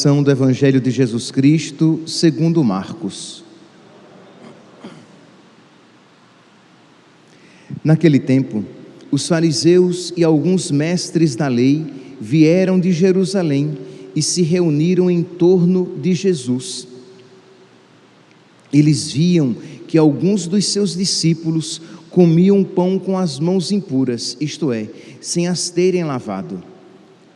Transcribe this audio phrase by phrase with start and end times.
[0.00, 3.42] Do Evangelho de Jesus Cristo, segundo Marcos.
[7.82, 8.64] Naquele tempo,
[9.10, 11.84] os fariseus e alguns mestres da lei
[12.20, 13.76] vieram de Jerusalém
[14.14, 16.86] e se reuniram em torno de Jesus.
[18.72, 19.52] Eles viam
[19.88, 24.88] que alguns dos seus discípulos comiam pão com as mãos impuras, isto é,
[25.20, 26.62] sem as terem lavado.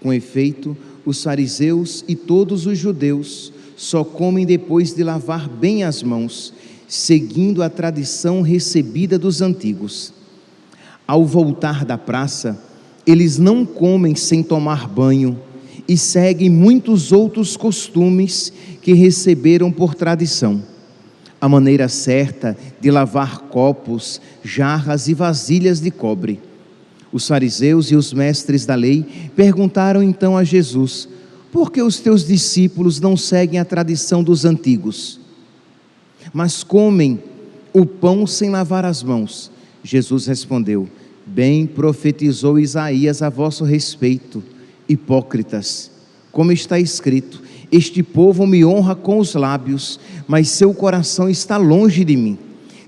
[0.01, 6.03] Com efeito, os fariseus e todos os judeus só comem depois de lavar bem as
[6.03, 6.53] mãos,
[6.87, 10.13] seguindo a tradição recebida dos antigos.
[11.07, 12.59] Ao voltar da praça,
[13.07, 15.39] eles não comem sem tomar banho
[15.89, 20.63] e seguem muitos outros costumes que receberam por tradição.
[21.41, 26.52] A maneira certa de lavar copos, jarras e vasilhas de cobre
[27.13, 29.05] os fariseus e os mestres da lei
[29.37, 31.09] perguntaram então a Jesus:
[31.53, 35.21] Por que os teus discípulos não seguem a tradição dos antigos,
[36.33, 37.23] mas comem
[37.73, 39.51] o pão sem lavar as mãos?
[39.85, 40.89] Jesus respondeu:
[41.27, 44.43] Bem profetizou Isaías a vosso respeito,
[44.89, 45.91] hipócritas.
[46.31, 52.05] Como está escrito: Este povo me honra com os lábios, mas seu coração está longe
[52.05, 52.39] de mim.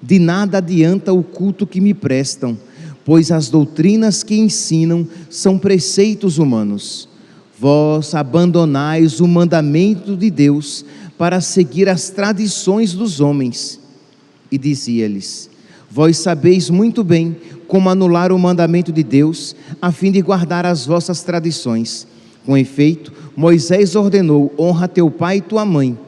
[0.03, 2.59] De nada adianta o culto que me prestam
[3.05, 7.09] pois as doutrinas que ensinam são preceitos humanos.
[7.59, 10.85] Vós abandonais o mandamento de Deus
[11.17, 13.81] para seguir as tradições dos homens.
[14.51, 15.51] E dizia-lhes:
[15.91, 17.37] Vós sabeis muito bem
[17.69, 22.07] como anular o mandamento de Deus, a fim de guardar as vossas tradições.
[22.45, 25.99] Com efeito, Moisés ordenou: honra teu pai e tua mãe.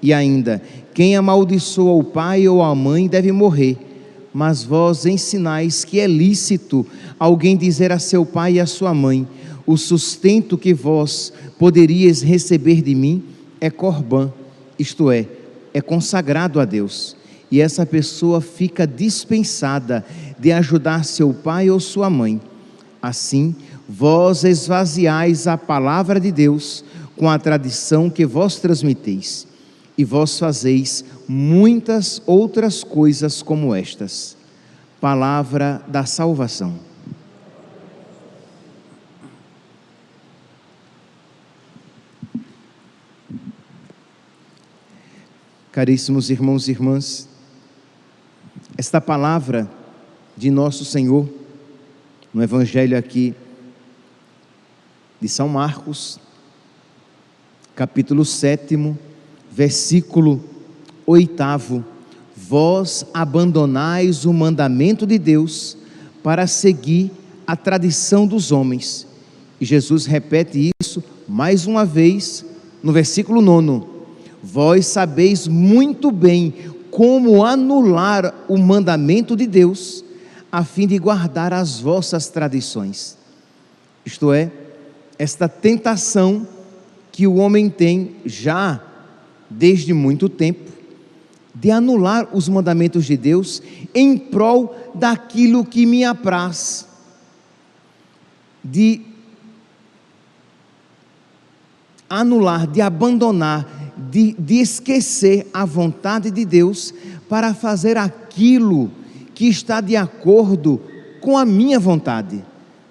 [0.00, 3.78] E ainda, quem amaldiçoa o pai ou a mãe deve morrer
[4.34, 6.84] mas vós ensinais que é lícito
[7.20, 9.28] alguém dizer a seu pai e a sua mãe:
[9.64, 13.22] o sustento que vós poderíeis receber de mim
[13.60, 14.32] é corbã,
[14.76, 15.28] isto é,
[15.72, 17.16] é consagrado a Deus.
[17.48, 20.04] E essa pessoa fica dispensada
[20.40, 22.40] de ajudar seu pai ou sua mãe.
[23.00, 23.54] Assim,
[23.88, 26.84] vós esvaziais a palavra de Deus
[27.16, 29.46] com a tradição que vós transmiteis
[29.96, 34.36] e vós fazeis muitas outras coisas como estas.
[35.00, 36.78] Palavra da salvação.
[45.70, 47.28] Caríssimos irmãos e irmãs,
[48.78, 49.68] esta palavra
[50.36, 51.28] de nosso Senhor,
[52.32, 53.34] no Evangelho aqui
[55.20, 56.20] de São Marcos,
[57.74, 58.76] capítulo 7,
[59.54, 60.42] versículo
[61.06, 61.84] oitavo:
[62.36, 65.76] Vós abandonais o mandamento de Deus
[66.22, 67.12] para seguir
[67.46, 69.06] a tradição dos homens.
[69.60, 72.44] E Jesus repete isso mais uma vez
[72.82, 73.88] no versículo nono:
[74.42, 76.52] Vós sabeis muito bem
[76.90, 80.04] como anular o mandamento de Deus,
[80.50, 83.16] a fim de guardar as vossas tradições.
[84.04, 84.50] Isto é,
[85.18, 86.46] esta tentação
[87.10, 88.80] que o homem tem já
[89.56, 90.72] desde muito tempo,
[91.54, 93.62] de anular os mandamentos de Deus
[93.94, 96.86] em prol daquilo que me apraz,
[98.62, 99.02] de
[102.08, 106.92] anular, de abandonar, de, de esquecer a vontade de Deus
[107.28, 108.90] para fazer aquilo
[109.34, 110.80] que está de acordo
[111.20, 112.44] com a minha vontade.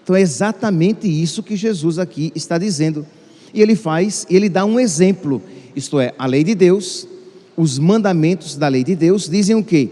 [0.03, 3.06] Então é exatamente isso que Jesus aqui está dizendo.
[3.53, 5.41] E ele faz, ele dá um exemplo
[5.75, 7.07] isto é, a lei de Deus,
[7.56, 9.89] os mandamentos da lei de Deus dizem o quê?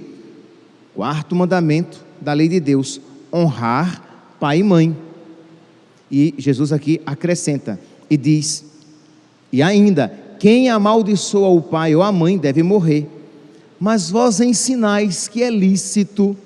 [0.96, 3.00] Quarto mandamento da lei de Deus:
[3.34, 4.97] honrar pai e mãe.
[6.12, 8.72] E Jesus aqui acrescenta e diz:
[9.52, 13.08] e ainda, quem amaldiçoa o pai ou a mãe deve morrer.
[13.80, 16.38] Mas vós ensinais que é lícito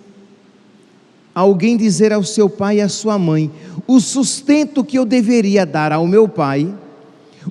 [1.33, 3.51] alguém dizer ao seu pai e à sua mãe:
[3.85, 6.73] o sustento que eu deveria dar ao meu pai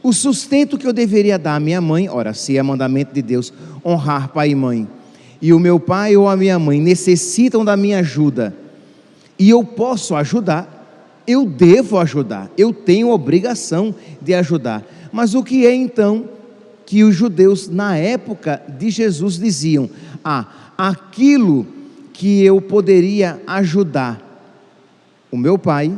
[0.03, 3.52] o sustento que eu deveria dar à minha mãe, ora, se é mandamento de Deus
[3.85, 4.88] honrar pai e mãe,
[5.41, 8.55] e o meu pai ou a minha mãe necessitam da minha ajuda,
[9.38, 14.85] e eu posso ajudar, eu devo ajudar, eu tenho obrigação de ajudar.
[15.12, 16.29] Mas o que é então
[16.87, 19.88] que os judeus na época de Jesus diziam?
[20.25, 20.46] Ah,
[20.76, 21.67] aquilo
[22.12, 24.20] que eu poderia ajudar
[25.31, 25.93] o meu pai,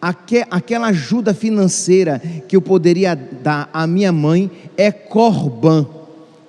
[0.00, 5.86] aquela ajuda financeira que eu poderia dar à minha mãe é corban,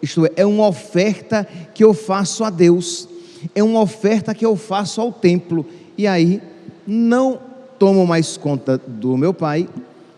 [0.01, 3.07] isto é, é uma oferta que eu faço a Deus,
[3.53, 5.65] é uma oferta que eu faço ao templo,
[5.97, 6.41] e aí
[6.87, 7.39] não
[7.77, 9.67] tomo mais conta do meu pai,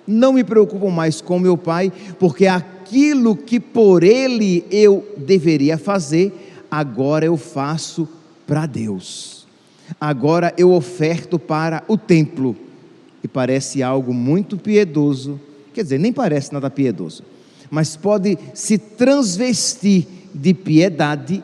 [0.06, 6.56] não me preocupo mais com meu pai, porque aquilo que por ele eu deveria fazer,
[6.70, 8.08] agora eu faço
[8.46, 9.48] para Deus.
[10.00, 12.56] Agora eu oferto para o templo.
[13.24, 15.40] E parece algo muito piedoso,
[15.74, 17.24] quer dizer, nem parece nada piedoso,
[17.72, 21.44] mas pode se transvestir de piedade,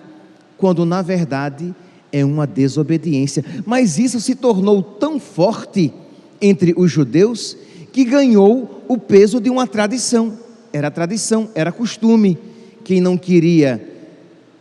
[0.57, 1.73] quando na verdade
[2.11, 3.43] é uma desobediência.
[3.65, 5.93] Mas isso se tornou tão forte
[6.41, 7.55] entre os judeus
[7.91, 10.37] que ganhou o peso de uma tradição.
[10.71, 12.37] Era tradição, era costume.
[12.83, 13.87] Quem não queria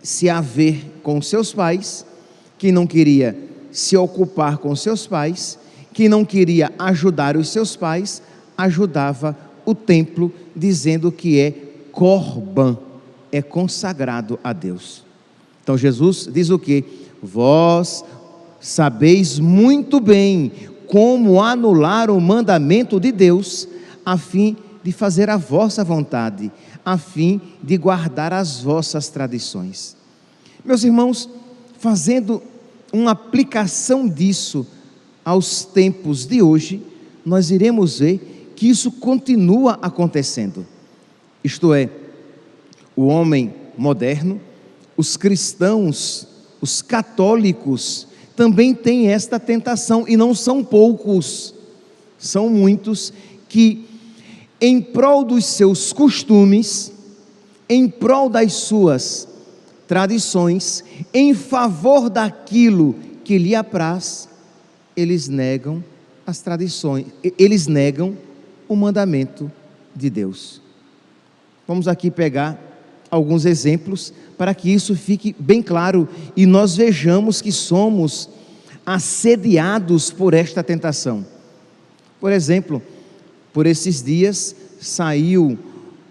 [0.03, 2.05] se haver com seus pais,
[2.56, 3.37] quem não queria
[3.71, 5.59] se ocupar com seus pais,
[5.93, 8.23] quem não queria ajudar os seus pais,
[8.56, 11.52] ajudava o templo, dizendo que é
[11.93, 12.79] corban,
[13.31, 15.05] é consagrado a Deus.
[15.62, 16.85] Então Jesus diz o que?
[17.23, 18.05] Vós
[18.61, 20.52] sabeis muito bem
[20.87, 23.69] como anular o mandamento de Deus,
[24.05, 26.50] a fim de fazer a vossa vontade,
[26.85, 29.94] a fim de guardar as vossas tradições.
[30.64, 31.29] Meus irmãos,
[31.79, 32.43] fazendo
[32.93, 34.67] uma aplicação disso
[35.29, 36.83] aos tempos de hoje,
[37.23, 40.67] nós iremos ver que isso continua acontecendo.
[41.45, 41.91] Isto é,
[42.97, 44.41] o homem moderno,
[44.97, 46.27] os cristãos,
[46.63, 51.53] os católicos, também têm esta tentação, e não são poucos,
[52.17, 53.13] são muitos
[53.51, 53.85] que,
[54.59, 56.91] em prol dos seus costumes,
[57.69, 59.29] em prol das suas
[59.87, 60.83] tradições,
[61.13, 64.28] em favor daquilo que lhe apraz,
[64.99, 65.83] eles negam
[66.27, 67.06] as tradições,
[67.39, 68.19] eles negam
[68.69, 69.50] o mandamento
[69.95, 70.61] de Deus.
[71.69, 72.61] Vamos aqui pegar
[73.09, 78.29] alguns exemplos para que isso fique bem claro e nós vejamos que somos
[78.85, 81.25] assediados por esta tentação.
[82.21, 82.83] Por exemplo,
[83.53, 85.56] por esses dias saiu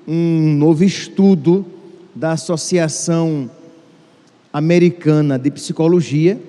[0.08, 1.66] um novo estudo
[2.16, 3.52] da Associação
[4.54, 6.42] Americana de Psicologia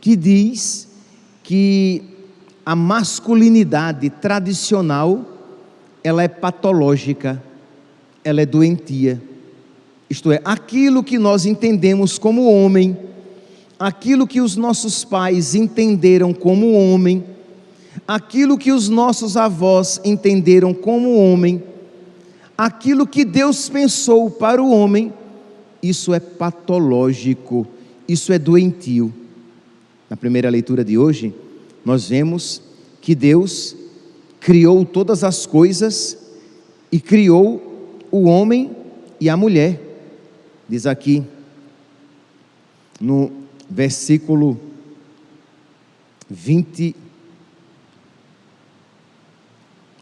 [0.00, 0.93] que diz
[1.44, 2.02] que
[2.66, 5.24] a masculinidade tradicional
[6.02, 7.40] ela é patológica,
[8.24, 9.22] ela é doentia.
[10.08, 12.96] Isto é, aquilo que nós entendemos como homem,
[13.78, 17.22] aquilo que os nossos pais entenderam como homem,
[18.08, 21.62] aquilo que os nossos avós entenderam como homem,
[22.56, 25.12] aquilo que Deus pensou para o homem,
[25.82, 27.66] isso é patológico,
[28.08, 29.12] isso é doentio.
[30.08, 31.34] Na primeira leitura de hoje,
[31.84, 32.62] nós vemos
[33.00, 33.76] que Deus
[34.40, 36.18] criou todas as coisas
[36.92, 38.70] e criou o homem
[39.20, 39.80] e a mulher.
[40.68, 41.22] Diz aqui
[43.00, 43.32] no
[43.68, 44.58] versículo
[46.28, 46.94] 20.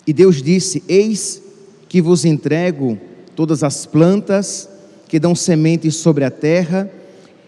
[0.07, 1.43] E Deus disse: Eis
[1.89, 2.99] que vos entrego
[3.35, 4.69] todas as plantas
[5.09, 6.91] que dão semente sobre a terra,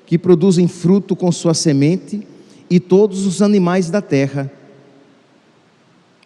[0.06, 2.26] que produzem fruto com sua semente,
[2.74, 4.50] e todos os animais da terra.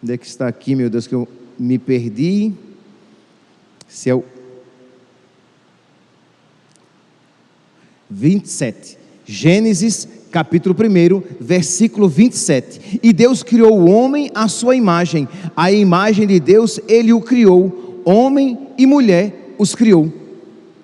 [0.01, 1.27] Onde é que está aqui, meu Deus, que eu
[1.59, 2.51] me perdi?
[3.87, 4.23] Se é o
[8.09, 8.97] 27.
[9.27, 12.99] Gênesis capítulo 1, versículo 27.
[13.03, 18.01] E Deus criou o homem à sua imagem, a imagem de Deus ele o criou,
[18.03, 20.11] homem e mulher os criou.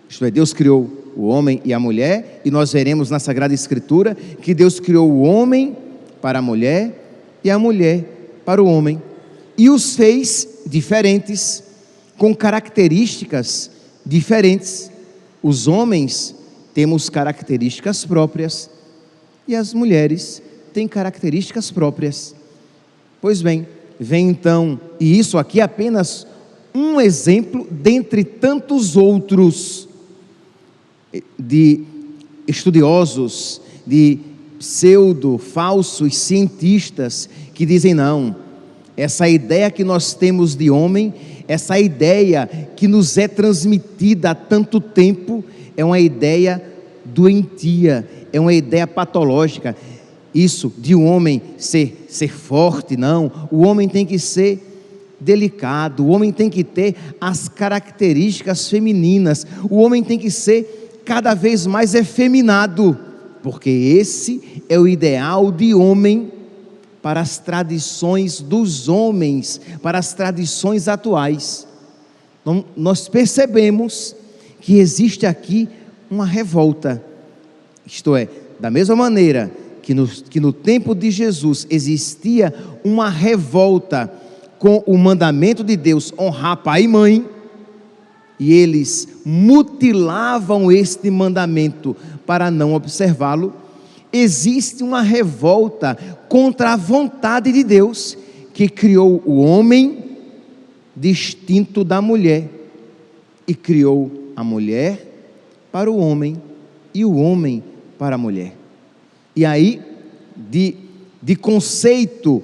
[0.08, 4.16] Isto é, Deus criou o homem e a mulher, e nós veremos na Sagrada Escritura
[4.42, 5.78] que Deus criou o homem
[6.22, 8.04] para a mulher e a mulher
[8.44, 9.02] para o homem,
[9.58, 11.64] e os fez diferentes,
[12.18, 13.72] com características
[14.06, 14.92] diferentes.
[15.42, 16.36] Os homens
[16.74, 18.70] temos características próprias
[19.48, 20.42] e as mulheres
[20.74, 22.36] têm características próprias.
[23.22, 23.68] Pois bem,
[24.00, 26.28] vem então, e isso aqui é apenas
[26.74, 29.88] um exemplo dentre tantos outros
[31.38, 31.82] de
[32.48, 34.20] estudiosos, de
[34.60, 38.36] pseudo, falsos cientistas que dizem não,
[38.98, 41.14] essa ideia que nós temos de homem,
[41.48, 45.44] essa ideia que nos é transmitida há tanto tempo,
[45.76, 46.64] é uma ideia
[47.04, 49.76] doentia, é uma ideia patológica.
[50.34, 53.32] Isso de um homem ser, ser forte, não.
[53.52, 54.62] O homem tem que ser
[55.20, 61.34] delicado, o homem tem que ter as características femininas, o homem tem que ser cada
[61.34, 62.98] vez mais efeminado,
[63.44, 66.32] porque esse é o ideal de homem
[67.02, 71.68] para as tradições dos homens, para as tradições atuais.
[72.42, 74.16] Então, nós percebemos
[74.60, 75.70] que existe aqui
[76.10, 77.04] uma revolta.
[77.86, 78.28] Isto é,
[78.60, 79.52] da mesma maneira
[79.84, 82.52] que no, que no tempo de Jesus existia
[82.84, 84.12] uma revolta
[84.58, 87.24] com o mandamento de Deus honrar pai e mãe,
[88.40, 93.54] e eles mutilavam este mandamento para não observá-lo,
[94.12, 98.18] existe uma revolta contra a vontade de Deus,
[98.54, 100.18] que criou o homem
[100.96, 102.50] distinto da mulher
[103.48, 105.14] e criou a mulher
[105.72, 106.42] para o homem
[106.94, 107.62] e o homem
[107.98, 108.56] para a mulher.
[109.36, 109.82] E aí,
[110.36, 110.76] de,
[111.22, 112.42] de conceito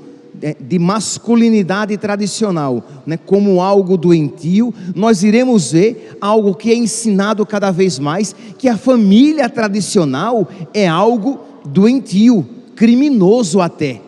[0.59, 7.69] de masculinidade tradicional, né, como algo doentio, nós iremos ver algo que é ensinado cada
[7.71, 12.45] vez mais, que a família tradicional é algo doentio,
[12.75, 14.01] criminoso até.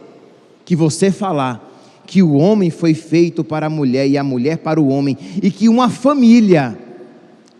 [0.65, 1.69] Que você falar
[2.07, 5.51] que o homem foi feito para a mulher e a mulher para o homem, e
[5.51, 6.77] que uma família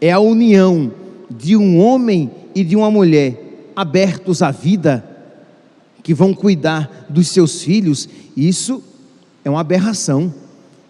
[0.01, 0.91] é a união
[1.29, 5.12] de um homem e de uma mulher abertos à vida
[6.03, 8.83] que vão cuidar dos seus filhos, isso
[9.43, 10.33] é uma aberração.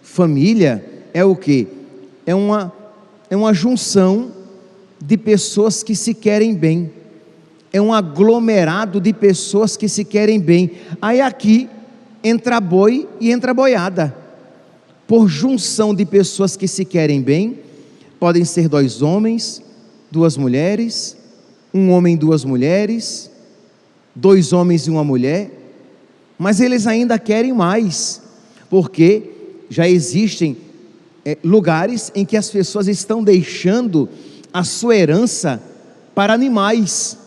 [0.02, 1.68] Família é o que?
[2.26, 2.72] É uma,
[3.30, 4.32] é uma junção
[5.00, 6.90] de pessoas que se querem bem.
[7.72, 10.72] É um aglomerado de pessoas que se querem bem.
[11.00, 11.68] Aí aqui
[12.22, 14.16] entra boi e entra boiada.
[15.06, 17.58] Por junção de pessoas que se querem bem,
[18.18, 19.62] podem ser dois homens,
[20.10, 21.16] duas mulheres,
[21.72, 23.30] um homem duas mulheres,
[24.14, 25.50] dois homens e uma mulher,
[26.38, 28.20] mas eles ainda querem mais,
[28.68, 29.30] porque
[29.68, 30.56] já existem
[31.24, 34.08] é, lugares em que as pessoas estão deixando
[34.52, 35.62] a sua herança
[36.14, 37.18] para animais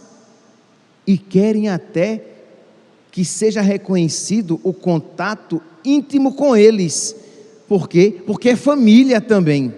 [1.05, 2.23] e querem até
[3.11, 7.15] que seja reconhecido o contato íntimo com eles.
[7.67, 8.15] Por quê?
[8.25, 9.73] Porque é família também.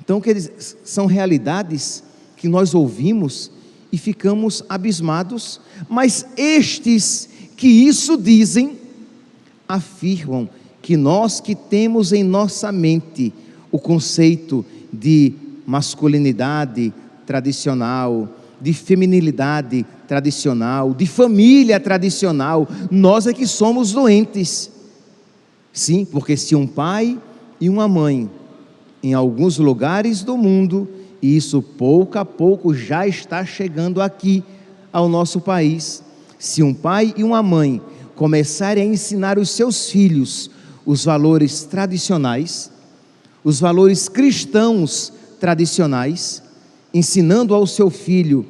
[0.00, 2.02] Então, que eles, são realidades
[2.36, 3.51] que nós ouvimos
[3.92, 8.78] e ficamos abismados, mas estes que isso dizem,
[9.68, 10.48] afirmam
[10.80, 13.32] que nós que temos em nossa mente
[13.70, 15.34] o conceito de
[15.66, 16.92] masculinidade
[17.26, 18.28] tradicional,
[18.60, 24.70] de feminilidade tradicional, de família tradicional, nós é que somos doentes.
[25.72, 27.18] Sim, porque se um pai
[27.60, 28.28] e uma mãe,
[29.02, 30.88] em alguns lugares do mundo,
[31.22, 34.42] e isso pouco a pouco já está chegando aqui
[34.92, 36.02] ao nosso país.
[36.38, 37.80] Se um pai e uma mãe
[38.16, 40.50] começarem a ensinar os seus filhos
[40.84, 42.70] os valores tradicionais,
[43.44, 46.42] os valores cristãos tradicionais,
[46.92, 48.44] ensinando ao seu filho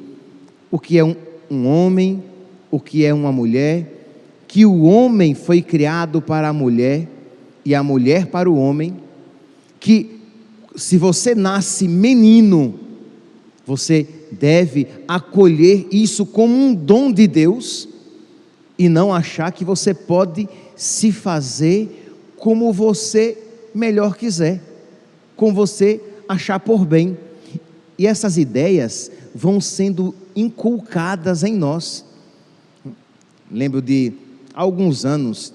[0.71, 1.15] o que é um,
[1.49, 2.23] um homem,
[2.71, 4.05] o que é uma mulher,
[4.47, 7.07] que o homem foi criado para a mulher
[7.65, 8.97] e a mulher para o homem,
[9.79, 10.12] que
[10.75, 12.79] se você nasce menino,
[13.65, 17.87] você deve acolher isso como um dom de Deus
[18.77, 23.37] e não achar que você pode se fazer como você
[23.73, 24.61] melhor quiser,
[25.35, 27.17] como você achar por bem.
[27.97, 32.03] E essas ideias vão sendo inculcadas em nós.
[33.49, 34.13] Lembro de
[34.53, 35.53] há alguns anos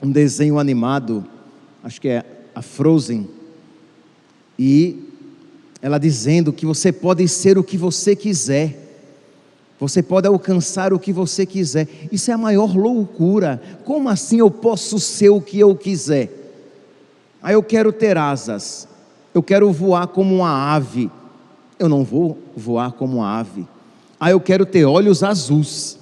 [0.00, 1.26] um desenho animado,
[1.82, 3.28] acho que é a Frozen,
[4.58, 5.04] e
[5.80, 8.88] ela dizendo que você pode ser o que você quiser,
[9.78, 11.86] você pode alcançar o que você quiser.
[12.10, 13.62] Isso é a maior loucura.
[13.84, 16.32] Como assim eu posso ser o que eu quiser?
[17.40, 18.88] Aí eu quero ter asas,
[19.32, 21.08] eu quero voar como uma ave.
[21.78, 23.68] Eu não vou voar como uma ave.
[24.18, 25.96] Aí eu quero ter olhos azuis.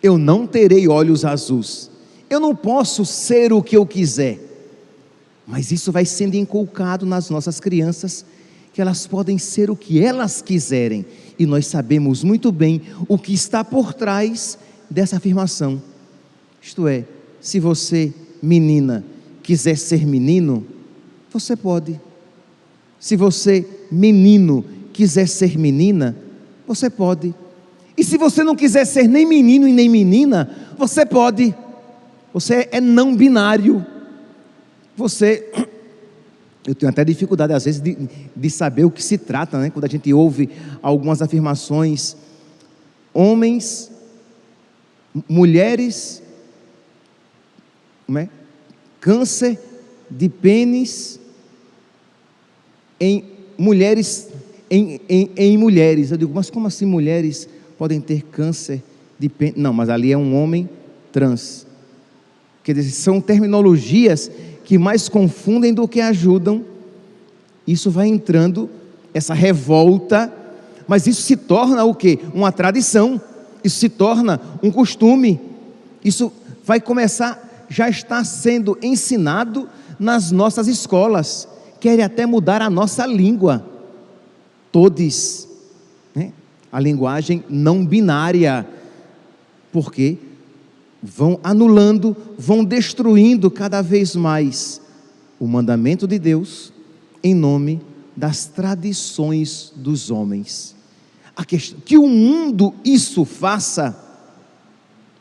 [0.00, 1.90] Eu não terei olhos azuis.
[2.30, 4.45] Eu não posso ser o que eu quiser.
[5.46, 8.24] Mas isso vai sendo inculcado nas nossas crianças,
[8.72, 11.06] que elas podem ser o que elas quiserem,
[11.38, 14.58] e nós sabemos muito bem o que está por trás
[14.90, 15.80] dessa afirmação.
[16.60, 17.04] Isto é,
[17.40, 18.12] se você,
[18.42, 19.04] menina,
[19.42, 20.66] quiser ser menino,
[21.32, 22.00] você pode.
[22.98, 26.16] Se você, menino, quiser ser menina,
[26.66, 27.34] você pode.
[27.96, 31.54] E se você não quiser ser nem menino e nem menina, você pode.
[32.32, 33.86] Você é não binário.
[34.96, 35.52] Você,
[36.66, 37.96] eu tenho até dificuldade às vezes de,
[38.34, 39.70] de saber o que se trata, né?
[39.70, 40.48] Quando a gente ouve
[40.82, 42.16] algumas afirmações,
[43.12, 43.90] homens,
[45.28, 46.22] mulheres,
[48.16, 48.28] é?
[49.00, 49.58] câncer
[50.10, 51.20] de pênis
[52.98, 53.24] em
[53.58, 54.28] mulheres,
[54.70, 56.10] em, em, em mulheres.
[56.10, 58.82] Eu digo, mas como assim mulheres podem ter câncer
[59.18, 59.56] de pênis?
[59.56, 60.68] Não, mas ali é um homem
[61.12, 61.66] trans.
[62.62, 64.30] Quer dizer, são terminologias
[64.66, 66.64] que mais confundem do que ajudam.
[67.64, 68.68] Isso vai entrando,
[69.14, 70.30] essa revolta,
[70.88, 72.18] mas isso se torna o que?
[72.34, 73.20] Uma tradição,
[73.62, 75.40] isso se torna um costume,
[76.04, 76.32] isso
[76.64, 79.68] vai começar, já está sendo ensinado
[80.00, 83.64] nas nossas escolas, querem até mudar a nossa língua.
[84.72, 85.46] Todos.
[86.12, 86.32] Né?
[86.72, 88.66] A linguagem não binária.
[89.72, 90.18] Porque
[91.06, 94.80] vão anulando, vão destruindo cada vez mais
[95.38, 96.72] o mandamento de Deus
[97.22, 97.80] em nome
[98.16, 100.74] das tradições dos homens.
[101.36, 103.96] A questão, que o mundo isso faça,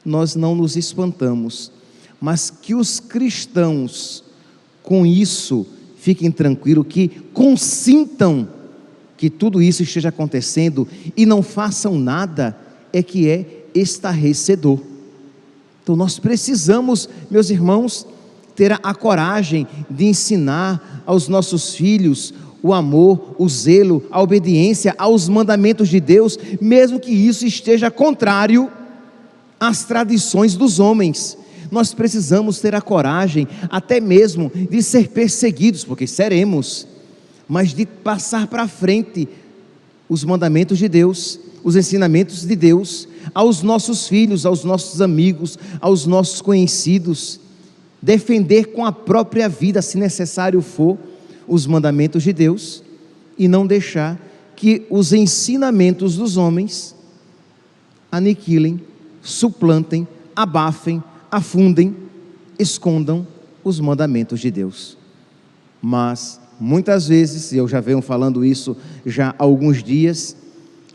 [0.04, 1.72] nós não nos espantamos,
[2.20, 4.24] mas que os cristãos
[4.82, 8.48] com isso fiquem tranquilos, que consintam
[9.18, 12.58] que tudo isso esteja acontecendo e não façam nada,
[12.92, 14.95] é que é estarrecedor.
[15.86, 18.08] Então nós precisamos, meus irmãos,
[18.56, 25.30] ter a coragem de ensinar aos nossos filhos o amor, o zelo, a obediência aos
[25.30, 28.72] mandamentos de Deus, mesmo que isso esteja contrário
[29.60, 31.38] às tradições dos homens.
[31.70, 36.88] Nós precisamos ter a coragem, até mesmo, de ser perseguidos, porque seremos,
[37.48, 39.30] mas de passar para frente
[40.07, 46.05] os mandamentos de Deus, os ensinamentos de Deus, aos nossos filhos, aos nossos amigos, aos
[46.05, 47.39] nossos conhecidos,
[48.01, 50.97] defender com a própria vida, se necessário for,
[51.47, 52.83] os mandamentos de Deus
[53.38, 54.19] e não deixar
[54.55, 56.95] que os ensinamentos dos homens
[58.12, 58.79] aniquilem,
[59.21, 61.95] suplantem, abafem, afundem,
[62.57, 63.27] escondam
[63.63, 64.97] os mandamentos de Deus.
[65.81, 70.35] Mas muitas vezes, eu já venho falando isso já há alguns dias,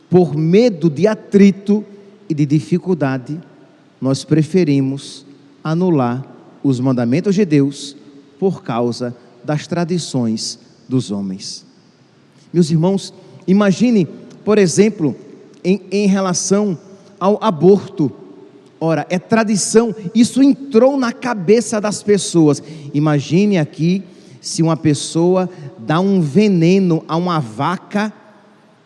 [0.08, 1.84] por medo de atrito
[2.28, 3.40] e de dificuldade,
[4.00, 5.24] nós preferimos
[5.62, 6.26] anular
[6.62, 7.96] os mandamentos de Deus
[8.38, 9.14] por causa
[9.44, 11.64] das tradições dos homens.
[12.52, 13.14] Meus irmãos,
[13.46, 14.06] imagine,
[14.44, 15.14] por exemplo,
[15.62, 16.78] em, em relação
[17.18, 18.10] ao aborto.
[18.80, 22.62] Ora, é tradição, isso entrou na cabeça das pessoas.
[22.94, 24.02] Imagine aqui
[24.40, 28.12] se uma pessoa dá um veneno a uma vaca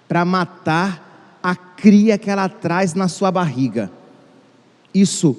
[0.09, 3.91] para matar a cria que ela traz na sua barriga.
[4.93, 5.37] Isso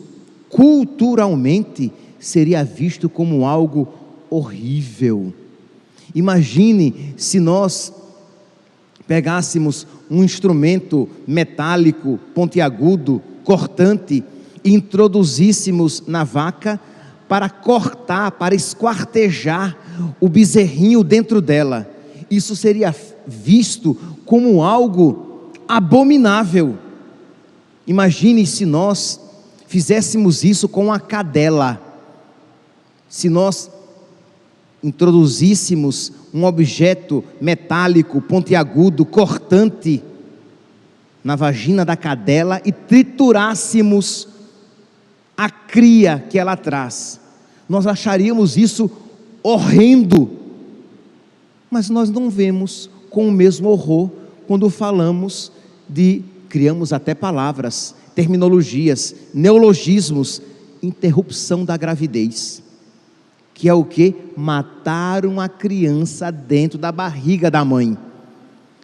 [0.50, 3.88] culturalmente seria visto como algo
[4.30, 5.34] horrível.
[6.14, 7.94] Imagine se nós
[9.08, 14.24] pegássemos um instrumento metálico, pontiagudo, cortante,
[14.64, 16.80] e introduzíssemos na vaca
[17.28, 19.78] para cortar, para esquartejar
[20.20, 21.90] o bezerrinho dentro dela.
[22.30, 22.94] Isso seria
[23.28, 26.78] visto como algo abominável.
[27.88, 29.20] Imagine se nós
[29.68, 31.82] fizéssemos isso com a cadela.
[33.10, 33.70] Se nós
[34.84, 40.04] introduzíssemos um objeto metálico, pontiagudo, cortante
[41.24, 44.28] na vagina da cadela e triturássemos
[45.36, 47.20] a cria que ela traz,
[47.68, 48.92] nós acharíamos isso
[49.48, 50.30] horrendo,
[51.70, 54.10] mas nós não vemos com o mesmo horror
[54.48, 55.52] quando falamos
[55.88, 60.42] de, criamos até palavras, terminologias, neologismos,
[60.82, 62.64] interrupção da gravidez
[63.56, 64.14] que é o que?
[64.36, 67.98] Matar uma criança dentro da barriga da mãe.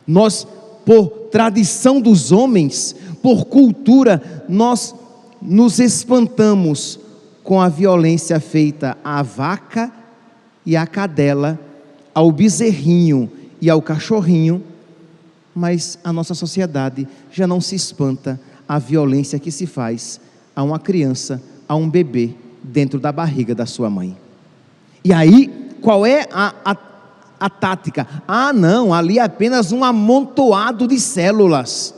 [0.08, 0.48] Nós,
[0.86, 4.96] por tradição dos homens, por cultura, nós
[5.42, 6.98] nos espantamos
[7.44, 9.92] com a violência feita à vaca
[10.66, 11.60] e à cadela,
[12.14, 14.64] ao bezerrinho e ao cachorrinho,
[15.54, 20.20] mas a nossa sociedade já não se espanta à violência que se faz
[20.56, 24.16] a uma criança, a um bebê dentro da barriga da sua mãe.
[25.04, 25.50] E aí,
[25.82, 26.78] qual é a, a,
[27.40, 28.08] a tática?
[28.28, 31.94] Ah, não, ali é apenas um amontoado de células.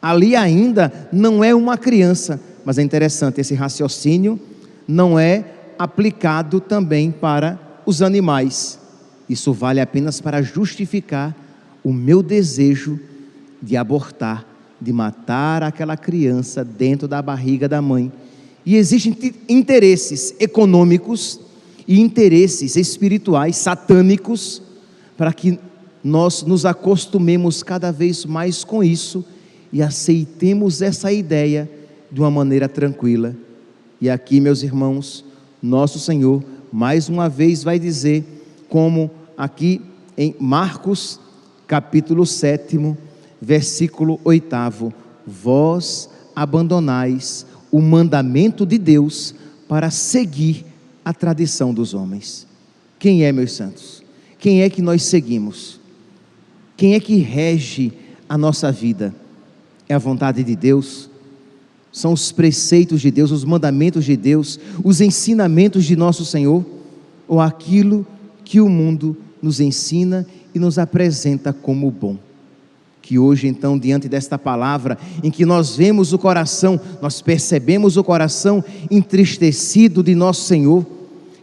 [0.00, 2.40] Ali ainda não é uma criança.
[2.64, 4.40] Mas é interessante, esse raciocínio
[4.86, 5.44] não é
[5.78, 8.78] aplicado também para os animais.
[9.28, 11.36] Isso vale apenas para justificar
[11.82, 12.98] o meu desejo
[13.60, 14.46] de abortar,
[14.80, 18.12] de matar aquela criança dentro da barriga da mãe.
[18.64, 19.16] E existem
[19.48, 21.40] interesses econômicos,
[21.86, 24.62] e interesses espirituais satânicos
[25.16, 25.58] para que
[26.02, 29.24] nós nos acostumemos cada vez mais com isso
[29.72, 31.70] e aceitemos essa ideia
[32.10, 33.34] de uma maneira tranquila.
[34.00, 35.24] E aqui, meus irmãos,
[35.62, 38.24] nosso Senhor mais uma vez vai dizer,
[38.68, 39.82] como aqui
[40.16, 41.20] em Marcos,
[41.66, 42.96] capítulo 7,
[43.40, 44.92] versículo 8:
[45.26, 49.34] Vós abandonais o mandamento de Deus
[49.68, 50.64] para seguir
[51.04, 52.46] a tradição dos homens.
[52.98, 54.02] Quem é, meus santos?
[54.38, 55.78] Quem é que nós seguimos?
[56.76, 57.92] Quem é que rege
[58.28, 59.14] a nossa vida?
[59.88, 61.10] É a vontade de Deus?
[61.92, 66.64] São os preceitos de Deus, os mandamentos de Deus, os ensinamentos de nosso Senhor?
[67.28, 68.06] Ou aquilo
[68.44, 72.16] que o mundo nos ensina e nos apresenta como bom.
[73.02, 78.04] Que hoje, então, diante desta palavra, em que nós vemos o coração, nós percebemos o
[78.04, 80.86] coração entristecido de nosso Senhor,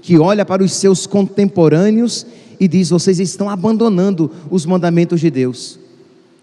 [0.01, 2.25] que olha para os seus contemporâneos
[2.59, 5.77] e diz: Vocês estão abandonando os mandamentos de Deus.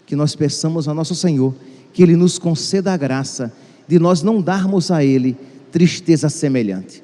[0.05, 1.53] Que nós peçamos ao nosso Senhor
[1.91, 3.51] que Ele nos conceda a graça
[3.87, 5.35] de nós não darmos a Ele
[5.71, 7.03] tristeza semelhante.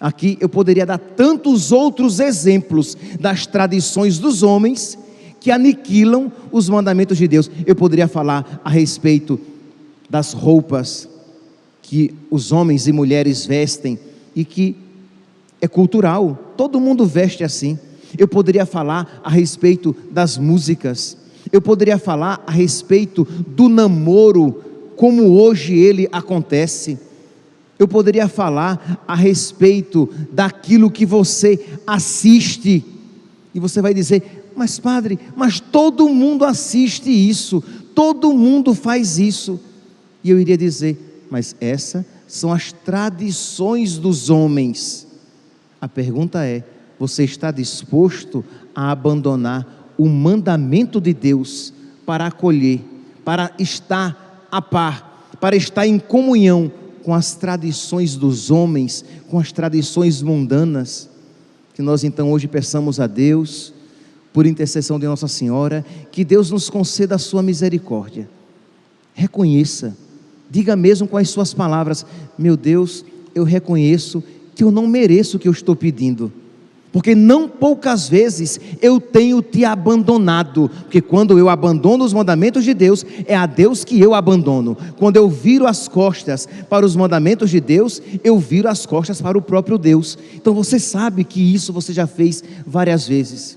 [0.00, 4.98] Aqui eu poderia dar tantos outros exemplos das tradições dos homens
[5.38, 7.50] que aniquilam os mandamentos de Deus.
[7.66, 9.38] Eu poderia falar a respeito
[10.08, 11.08] das roupas
[11.82, 13.98] que os homens e mulheres vestem
[14.34, 14.76] e que
[15.60, 17.78] é cultural, todo mundo veste assim.
[18.16, 21.16] Eu poderia falar a respeito das músicas,
[21.52, 24.62] eu poderia falar a respeito do namoro,
[25.00, 26.98] como hoje ele acontece
[27.78, 32.84] eu poderia falar a respeito daquilo que você assiste,
[33.54, 39.58] e você vai dizer, mas padre, mas todo mundo assiste isso, todo mundo faz isso.
[40.22, 45.06] E eu iria dizer, mas essas são as tradições dos homens.
[45.80, 46.62] A pergunta é:
[46.98, 51.72] você está disposto a abandonar o mandamento de Deus
[52.04, 52.80] para acolher,
[53.24, 56.70] para estar a par, para estar em comunhão
[57.02, 61.08] com as tradições dos homens, com as tradições mundanas.
[61.74, 63.72] Que nós então hoje peçamos a Deus,
[64.32, 68.28] por intercessão de Nossa Senhora, que Deus nos conceda a sua misericórdia.
[69.14, 69.96] Reconheça,
[70.50, 72.04] diga mesmo com as suas palavras:
[72.38, 74.22] Meu Deus, eu reconheço
[74.54, 76.32] que eu não mereço o que eu estou pedindo
[76.92, 82.74] porque não poucas vezes eu tenho te abandonado, porque quando eu abandono os mandamentos de
[82.74, 84.76] Deus, é a Deus que eu abandono.
[84.98, 89.38] Quando eu viro as costas para os mandamentos de Deus, eu viro as costas para
[89.38, 90.18] o próprio Deus.
[90.34, 93.56] Então você sabe que isso você já fez várias vezes.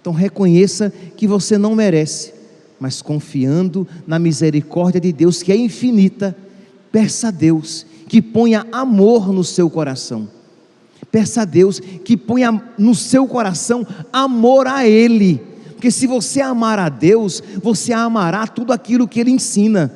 [0.00, 2.32] Então reconheça que você não merece,
[2.78, 6.36] mas confiando na misericórdia de Deus que é infinita,
[6.92, 10.37] peça a Deus que ponha amor no seu coração
[11.10, 15.40] Peça a Deus que ponha no seu coração amor a Ele,
[15.72, 19.92] porque se você amar a Deus, você amará tudo aquilo que Ele ensina.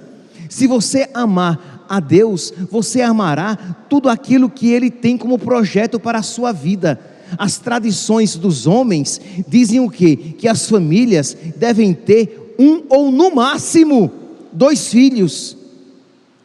[0.48, 3.56] Se você amar a Deus, você amará
[3.88, 7.00] tudo aquilo que Ele tem como projeto para a sua vida.
[7.36, 10.16] As tradições dos homens dizem o quê?
[10.16, 14.10] Que as famílias devem ter um ou no máximo
[14.52, 15.56] dois filhos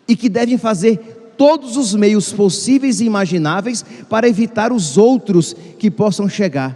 [0.07, 1.06] e que devem fazer
[1.37, 6.75] todos os meios possíveis e imagináveis para evitar os outros que possam chegar.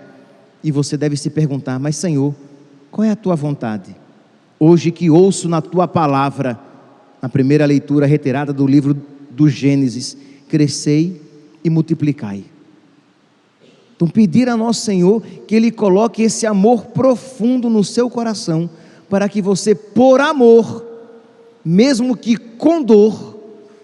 [0.64, 2.36] E você deve se perguntar: Mas, Senhor,
[2.92, 3.96] qual é a tua vontade?
[4.60, 6.60] Hoje que ouço na tua palavra,
[7.22, 8.96] na primeira leitura retirada do livro
[9.32, 10.16] do Gênesis,
[10.48, 11.20] crescei
[11.64, 12.44] e multiplicai.
[13.96, 18.70] Então, pedir a nosso Senhor que Ele coloque esse amor profundo no seu coração,
[19.10, 20.86] para que você, por amor,
[21.64, 23.31] mesmo que com dor,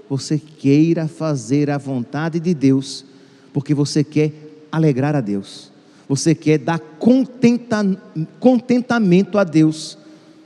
[0.09, 3.05] você queira fazer a vontade de Deus,
[3.51, 4.31] porque você quer
[4.71, 5.71] alegrar a Deus,
[6.07, 7.83] você quer dar contenta,
[8.39, 9.97] contentamento a Deus,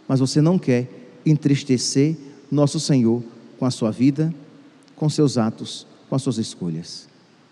[0.07, 0.89] mas você não quer
[1.25, 2.15] entristecer
[2.49, 3.23] nosso Senhor
[3.59, 4.33] com a sua vida,
[4.95, 7.07] com seus atos, com as suas escolhas.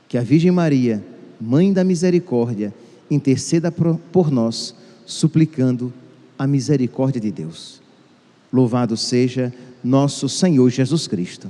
[0.08, 1.04] Que a Virgem Maria,
[1.39, 2.74] Mãe da Misericórdia,
[3.10, 5.93] interceda por nós, suplicando
[6.38, 7.82] a misericórdia de Deus.
[8.52, 11.50] Louvado seja nosso Senhor Jesus Cristo